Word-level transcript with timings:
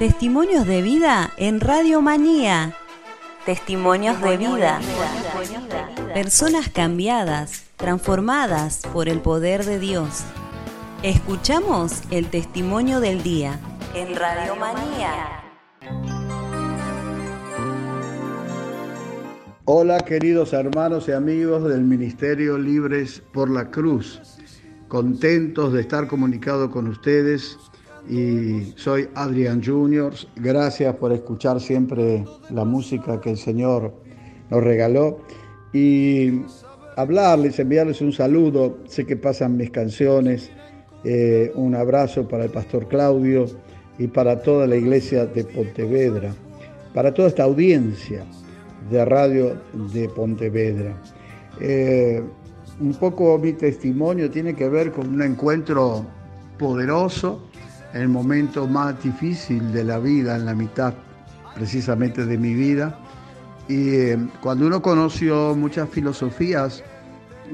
Testimonios 0.00 0.66
de 0.66 0.80
vida 0.80 1.30
en 1.36 1.60
Radio 1.60 2.00
Manía. 2.00 2.74
Testimonios 3.44 4.18
de 4.22 4.38
vida. 4.38 4.80
Personas 6.14 6.70
cambiadas, 6.70 7.66
transformadas 7.76 8.80
por 8.94 9.10
el 9.10 9.20
poder 9.20 9.66
de 9.66 9.78
Dios. 9.78 10.24
Escuchamos 11.02 12.00
el 12.10 12.30
testimonio 12.30 13.00
del 13.00 13.22
día 13.22 13.60
en 13.94 14.16
Radio 14.16 14.56
Manía. 14.56 15.42
Hola 19.66 20.00
queridos 20.00 20.54
hermanos 20.54 21.08
y 21.08 21.12
amigos 21.12 21.68
del 21.68 21.82
Ministerio 21.82 22.56
Libres 22.56 23.22
por 23.34 23.50
la 23.50 23.70
Cruz. 23.70 24.18
Contentos 24.88 25.74
de 25.74 25.82
estar 25.82 26.08
comunicado 26.08 26.70
con 26.70 26.86
ustedes 26.86 27.58
y 28.08 28.72
soy 28.76 29.08
Adrián 29.14 29.62
Junior. 29.62 30.12
Gracias 30.36 30.94
por 30.96 31.12
escuchar 31.12 31.60
siempre 31.60 32.24
la 32.50 32.64
música 32.64 33.20
que 33.20 33.30
el 33.30 33.36
Señor 33.36 33.92
nos 34.50 34.62
regaló 34.62 35.20
y 35.72 36.42
hablarles, 36.96 37.58
enviarles 37.58 38.00
un 38.00 38.12
saludo. 38.12 38.78
Sé 38.86 39.06
que 39.06 39.16
pasan 39.16 39.56
mis 39.56 39.70
canciones. 39.70 40.50
Eh, 41.04 41.52
un 41.54 41.74
abrazo 41.74 42.28
para 42.28 42.44
el 42.44 42.50
pastor 42.50 42.86
Claudio 42.88 43.46
y 43.98 44.06
para 44.06 44.42
toda 44.42 44.66
la 44.66 44.76
iglesia 44.76 45.26
de 45.26 45.44
Pontevedra, 45.44 46.34
para 46.94 47.12
toda 47.14 47.28
esta 47.28 47.44
audiencia 47.44 48.24
de 48.90 49.04
radio 49.04 49.56
de 49.92 50.08
Pontevedra. 50.08 50.94
Eh, 51.60 52.22
un 52.80 52.94
poco 52.94 53.38
mi 53.38 53.52
testimonio 53.52 54.30
tiene 54.30 54.54
que 54.54 54.68
ver 54.68 54.90
con 54.92 55.08
un 55.08 55.22
encuentro 55.22 56.04
poderoso 56.58 57.49
el 57.94 58.08
momento 58.08 58.66
más 58.66 59.02
difícil 59.02 59.72
de 59.72 59.84
la 59.84 59.98
vida, 59.98 60.36
en 60.36 60.46
la 60.46 60.54
mitad 60.54 60.94
precisamente 61.54 62.24
de 62.24 62.38
mi 62.38 62.54
vida. 62.54 62.98
Y 63.68 63.90
eh, 63.90 64.28
cuando 64.40 64.66
uno 64.66 64.82
conoció 64.82 65.54
muchas 65.54 65.88
filosofías 65.88 66.82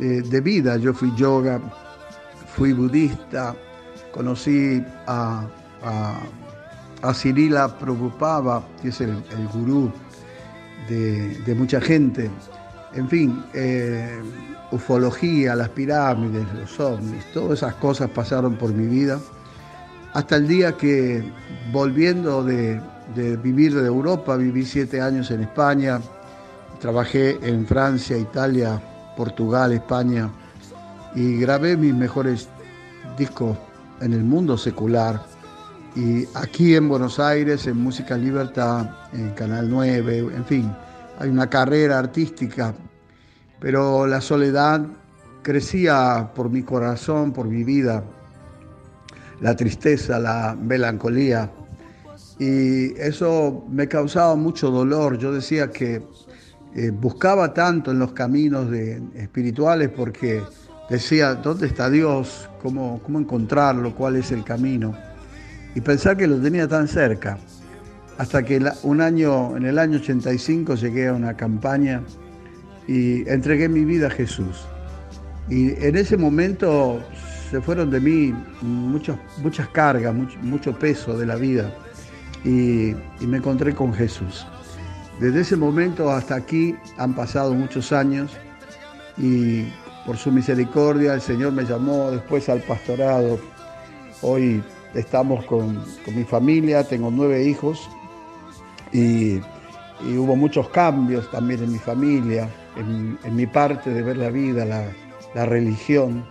eh, 0.00 0.22
de 0.22 0.40
vida, 0.40 0.76
yo 0.76 0.94
fui 0.94 1.14
yoga, 1.16 1.60
fui 2.54 2.72
budista, 2.72 3.54
conocí 4.12 4.82
a, 5.06 5.46
a, 5.82 6.20
a 7.02 7.14
Cirila 7.14 7.78
Prabhupada, 7.78 8.62
que 8.80 8.88
es 8.88 9.00
el, 9.00 9.10
el 9.10 9.48
gurú 9.52 9.92
de, 10.88 11.34
de, 11.40 11.54
mucha 11.54 11.80
gente. 11.80 12.30
En 12.94 13.08
fin, 13.08 13.44
eh, 13.52 14.22
ufología, 14.70 15.54
las 15.54 15.68
pirámides, 15.70 16.46
los 16.54 16.80
ovnis, 16.80 17.24
todas 17.32 17.58
esas 17.58 17.74
cosas 17.74 18.08
pasaron 18.10 18.56
por 18.56 18.72
mi 18.72 18.86
vida. 18.86 19.20
Hasta 20.16 20.36
el 20.36 20.48
día 20.48 20.72
que, 20.72 21.22
volviendo 21.70 22.42
de, 22.42 22.80
vivir 23.42 23.74
de 23.74 23.86
Europa, 23.86 24.34
viví 24.36 24.64
siete 24.64 24.98
años 24.98 25.30
en 25.30 25.42
España, 25.42 26.00
trabajé 26.80 27.38
en 27.46 27.66
Francia, 27.66 28.16
Italia, 28.16 28.80
Portugal, 29.14 29.72
España 29.72 30.30
y 31.14 31.36
grabé 31.36 31.76
mis 31.76 31.92
mejores 31.92 32.48
discos 33.18 33.58
en 34.00 34.14
el 34.14 34.24
mundo 34.24 34.56
secular. 34.56 35.22
Y 35.94 36.24
aquí 36.32 36.74
en 36.76 36.88
Buenos 36.88 37.20
Aires, 37.20 37.66
en 37.66 37.76
Música 37.76 38.16
Libertad, 38.16 38.88
en 39.12 39.32
Canal 39.32 39.68
9, 39.68 40.30
en 40.34 40.44
fin, 40.46 40.74
hay 41.18 41.28
una 41.28 41.50
carrera 41.50 41.98
artística, 41.98 42.72
pero 43.60 44.06
la 44.06 44.22
soledad 44.22 44.80
crecía 45.42 46.30
por 46.34 46.48
mi 46.48 46.62
corazón, 46.62 47.34
por 47.34 47.48
mi 47.48 47.64
vida, 47.64 48.02
la 49.40 49.54
tristeza, 49.54 50.18
la 50.18 50.56
melancolía, 50.60 51.50
y 52.38 52.92
eso 53.00 53.64
me 53.70 53.88
causaba 53.88 54.36
mucho 54.36 54.70
dolor. 54.70 55.18
Yo 55.18 55.32
decía 55.32 55.70
que 55.70 56.02
eh, 56.74 56.90
buscaba 56.90 57.54
tanto 57.54 57.90
en 57.90 57.98
los 57.98 58.12
caminos 58.12 58.72
espirituales 59.14 59.88
porque 59.88 60.42
decía, 60.90 61.34
¿dónde 61.34 61.66
está 61.66 61.88
Dios? 61.88 62.50
¿Cómo, 62.62 63.00
¿Cómo 63.02 63.18
encontrarlo? 63.18 63.94
¿Cuál 63.94 64.16
es 64.16 64.32
el 64.32 64.44
camino? 64.44 64.94
Y 65.74 65.80
pensar 65.80 66.16
que 66.16 66.26
lo 66.26 66.38
tenía 66.38 66.68
tan 66.68 66.88
cerca. 66.88 67.38
Hasta 68.18 68.42
que 68.42 68.62
un 68.82 69.00
año, 69.00 69.56
en 69.56 69.66
el 69.66 69.78
año 69.78 69.98
85 69.98 70.74
llegué 70.74 71.08
a 71.08 71.12
una 71.12 71.36
campaña 71.36 72.02
y 72.88 73.28
entregué 73.28 73.68
mi 73.68 73.84
vida 73.84 74.06
a 74.06 74.10
Jesús. 74.10 74.66
Y 75.48 75.72
en 75.84 75.96
ese 75.96 76.16
momento 76.16 77.00
se 77.50 77.60
fueron 77.60 77.90
de 77.90 78.00
mí 78.00 78.34
muchas, 78.62 79.16
muchas 79.38 79.68
cargas, 79.68 80.14
mucho, 80.14 80.38
mucho 80.42 80.78
peso 80.78 81.16
de 81.16 81.26
la 81.26 81.36
vida 81.36 81.72
y, 82.44 82.94
me 83.20 83.38
encontré 83.38 83.74
con 83.74 83.92
Jesús. 83.92 84.46
Desde 85.20 85.40
ese 85.40 85.56
momento 85.56 86.10
hasta 86.10 86.34
aquí 86.36 86.76
han 86.98 87.14
pasado 87.14 87.54
muchos 87.54 87.92
años 87.92 88.36
y 89.16 89.64
por 90.04 90.16
su 90.16 90.30
misericordia 90.30 91.14
el 91.14 91.20
Señor 91.20 91.52
me 91.52 91.64
llamó 91.64 92.10
después 92.10 92.48
al 92.48 92.60
pastorado. 92.60 93.38
Hoy 94.22 94.62
estamos 94.94 95.44
con, 95.46 95.82
con 96.04 96.14
mi 96.14 96.24
familia, 96.24 96.84
tengo 96.84 97.10
nueve 97.10 97.44
hijos 97.44 97.88
y, 98.92 99.36
y, 100.04 100.16
hubo 100.16 100.36
muchos 100.36 100.68
cambios 100.68 101.30
también 101.30 101.62
en 101.62 101.72
mi 101.72 101.78
familia, 101.78 102.48
en, 102.76 103.18
en 103.24 103.36
mi 103.36 103.46
parte 103.46 103.90
de 103.90 104.02
ver 104.02 104.18
la 104.18 104.30
vida, 104.30 104.64
la, 104.64 104.84
la 105.34 105.46
religión, 105.46 106.24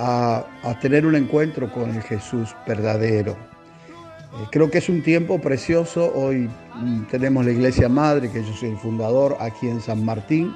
a, 0.00 0.78
tener 0.80 1.04
un 1.04 1.14
encuentro 1.14 1.70
con 1.70 1.90
el 1.90 2.02
Jesús 2.02 2.54
verdadero. 2.66 3.32
Eh, 3.32 4.46
creo 4.50 4.70
que 4.70 4.78
es 4.78 4.88
un 4.88 5.02
tiempo 5.02 5.38
precioso. 5.38 6.10
Hoy 6.14 6.48
mm, 6.76 7.02
tenemos 7.10 7.44
la 7.44 7.52
iglesia 7.52 7.88
madre, 7.88 8.30
que 8.30 8.42
yo 8.42 8.52
soy 8.54 8.70
el 8.70 8.78
fundador, 8.78 9.36
aquí 9.40 9.68
en 9.68 9.80
San 9.80 10.04
Martín, 10.04 10.54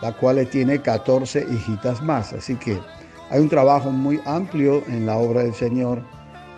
la 0.00 0.12
cual 0.12 0.46
tiene 0.48 0.80
14 0.80 1.46
hijitas 1.50 2.02
más. 2.02 2.32
Así 2.32 2.56
que 2.56 2.78
hay 3.30 3.40
un 3.40 3.48
trabajo 3.48 3.90
muy 3.90 4.20
amplio 4.24 4.82
en 4.88 5.06
la 5.06 5.16
obra 5.16 5.42
del 5.42 5.54
Señor 5.54 6.02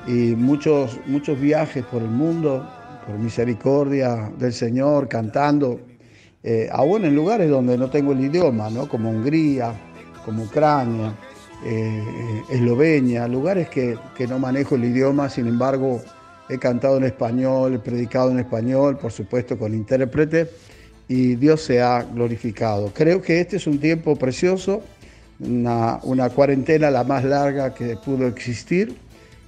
y 0.06 0.34
muchos, 0.36 1.00
muchos 1.06 1.40
viajes 1.40 1.84
por 1.84 2.02
el 2.02 2.10
mundo, 2.10 2.68
por 3.06 3.18
misericordia 3.18 4.30
del 4.38 4.52
Señor, 4.52 5.08
cantando, 5.08 5.80
eh, 6.42 6.68
aún 6.70 7.04
en 7.04 7.14
lugares 7.14 7.50
donde 7.50 7.76
no 7.76 7.90
tengo 7.90 8.12
el 8.12 8.20
idioma, 8.20 8.70
¿no? 8.70 8.88
como 8.88 9.10
Hungría, 9.10 9.72
como 10.24 10.44
Ucrania, 10.44 11.14
eh, 11.64 12.42
Eslovenia, 12.50 13.28
lugares 13.28 13.68
que, 13.68 13.96
no 14.28 14.38
manejo 14.38 14.74
el 14.76 14.84
idioma, 14.84 15.28
sin 15.28 15.46
embargo, 15.46 16.02
He 16.48 16.58
cantado 16.58 16.98
en 16.98 17.04
español, 17.04 17.74
he 17.74 17.78
predicado 17.78 18.30
en 18.30 18.38
español, 18.38 18.98
por 18.98 19.12
supuesto 19.12 19.58
con 19.58 19.72
intérprete, 19.72 20.50
y 21.08 21.36
Dios 21.36 21.62
se 21.62 21.80
ha 21.80 22.02
glorificado. 22.02 22.92
Creo 22.92 23.22
que 23.22 23.40
este 23.40 23.56
es 23.56 23.66
un 23.66 23.78
tiempo 23.78 24.16
precioso, 24.16 24.82
una, 25.40 26.00
una 26.02 26.28
cuarentena 26.28 26.90
la 26.90 27.02
más 27.02 27.24
larga 27.24 27.72
que 27.72 27.96
pudo 27.96 28.26
existir. 28.26 28.94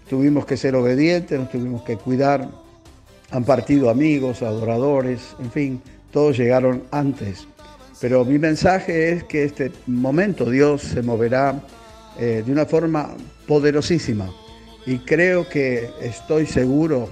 Tuvimos 0.08 0.46
que 0.46 0.56
ser 0.56 0.74
obedientes, 0.74 1.38
nos 1.38 1.50
tuvimos 1.50 1.82
que 1.82 1.96
cuidar. 1.96 2.48
Han 3.30 3.44
partido 3.44 3.90
amigos, 3.90 4.42
adoradores, 4.42 5.36
en 5.38 5.50
fin, 5.50 5.82
todos 6.12 6.38
llegaron 6.38 6.84
antes. 6.92 7.46
Pero 8.00 8.24
mi 8.24 8.38
mensaje 8.38 9.12
es 9.12 9.24
que 9.24 9.44
este 9.44 9.72
momento 9.86 10.50
Dios 10.50 10.82
se 10.82 11.02
moverá 11.02 11.60
eh, 12.18 12.42
de 12.44 12.52
una 12.52 12.66
forma 12.66 13.10
poderosísima 13.46 14.30
y 14.86 14.98
creo 14.98 15.48
que 15.48 15.90
estoy 16.00 16.46
seguro 16.46 17.10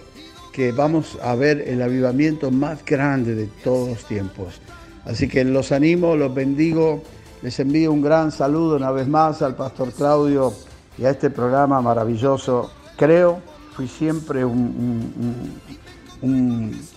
que 0.53 0.70
vamos 0.70 1.19
a 1.20 1.34
ver 1.34 1.65
el 1.66 1.82
avivamiento 1.82 2.53
más 2.53 2.84
grande 2.84 3.34
de 3.34 3.47
todos 3.64 3.88
los 3.88 4.04
tiempos. 4.04 4.60
Así 5.04 5.26
que 5.28 5.44
los 5.44 5.72
animo, 5.72 6.14
los 6.14 6.32
bendigo, 6.32 7.03
les 7.43 7.59
envío 7.59 7.93
un 7.93 8.00
gran 8.00 8.31
saludo 8.31 8.76
una 8.76 8.93
vez 8.93 9.09
más 9.09 9.43
al 9.43 9.56
pastor 9.56 9.93
Claudio 9.93 10.54
y 10.97 11.04
a 11.04 11.10
este 11.10 11.28
programa 11.28 11.82
maravilloso. 11.82 12.70
Creo, 12.97 13.43
fui 13.75 13.88
siempre 13.88 14.44
un, 14.44 15.52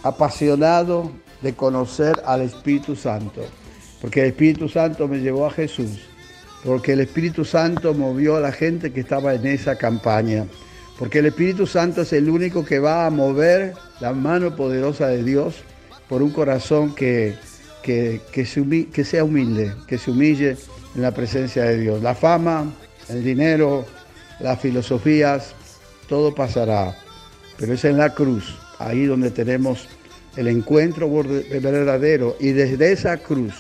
apasionado 0.04 1.12
de 1.42 1.54
conocer 1.54 2.22
al 2.26 2.44
Espíritu 2.44 2.96
Santo, 2.96 3.42
porque 4.00 4.22
el 4.22 4.28
Espíritu 4.28 4.70
Santo 4.70 5.08
me 5.08 5.18
llevó 5.18 5.48
a 5.48 5.52
Jesús, 5.52 6.00
porque 6.64 6.94
el 6.94 7.02
Espíritu 7.02 7.46
Santo 7.46 7.94
movió 7.94 8.36
a 8.36 8.40
la 8.40 8.52
gente 8.52 8.92
que 8.92 9.02
estaba 9.02 9.34
en 9.34 9.46
esa 9.46 9.78
campaña. 9.78 10.46
Porque 10.98 11.20
el 11.20 11.28
Espíritu 11.28 11.68
Santo 11.68 12.02
es 12.02 12.14
el 12.14 12.30
único 12.30 12.66
que 12.66 12.80
va 12.80 13.06
a 13.06 13.10
mover 13.10 13.74
la 14.00 14.14
mano 14.14 14.56
poderosa 14.56 15.08
de 15.08 15.24
Dios 15.24 15.56
por 16.10 16.24
un 16.24 16.32
corazón 16.32 16.96
que, 16.96 17.36
que, 17.84 18.22
que, 18.32 18.46
sea 18.46 19.24
humilde, 19.24 19.74
que 19.88 19.98
se 19.98 20.12
humille 20.12 20.58
en 20.96 21.02
la 21.02 21.12
presencia 21.12 21.64
de 21.64 21.78
Dios. 21.78 22.02
La 22.02 22.16
fama, 22.16 22.74
el 23.10 23.24
dinero, 23.24 23.86
las 24.40 24.60
filosofías, 24.60 25.54
todo 26.10 26.34
pasará, 26.34 26.96
pero 27.58 27.74
es 27.74 27.86
en 27.86 27.98
la 27.98 28.14
cruz, 28.14 28.58
ahí 28.80 29.06
donde 29.06 29.30
tenemos 29.30 29.88
el 30.36 30.48
encuentro 30.48 31.10
verdadero. 31.10 32.36
Y 32.40 32.52
desde 32.52 32.92
esa 32.92 33.18
cruz 33.18 33.54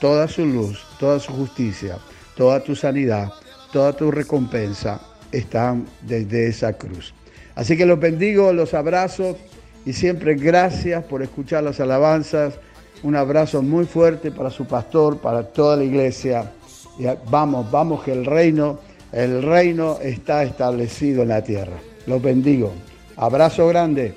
toda 0.00 0.26
su 0.26 0.44
luz, 0.44 0.80
toda 0.98 1.20
su 1.20 1.32
justicia, 1.32 1.98
toda 2.36 2.60
tu 2.60 2.74
sanidad, 2.74 3.32
toda 3.72 3.92
tu 3.92 4.10
recompensa 4.10 5.00
están 5.30 5.86
desde 6.02 6.48
esa 6.48 6.72
cruz. 6.74 7.14
Así 7.54 7.76
que 7.76 7.86
los 7.86 8.00
bendigo, 8.00 8.52
los 8.52 8.74
abrazo 8.74 9.36
y 9.84 9.92
siempre 9.92 10.34
gracias 10.34 11.04
por 11.04 11.22
escuchar 11.22 11.64
las 11.64 11.80
alabanzas. 11.80 12.54
Un 13.02 13.16
abrazo 13.16 13.62
muy 13.62 13.84
fuerte 13.84 14.30
para 14.30 14.50
su 14.50 14.66
pastor, 14.66 15.18
para 15.18 15.42
toda 15.42 15.76
la 15.76 15.84
iglesia. 15.84 16.52
Y 16.98 17.04
vamos, 17.30 17.70
vamos 17.70 18.04
que 18.04 18.12
el 18.12 18.24
reino, 18.24 18.78
el 19.12 19.42
reino 19.42 19.98
está 20.00 20.44
establecido 20.44 21.22
en 21.22 21.28
la 21.28 21.42
tierra. 21.42 21.76
Los 22.06 22.22
bendigo. 22.22 22.72
Abrazo 23.16 23.66
grande. 23.68 24.14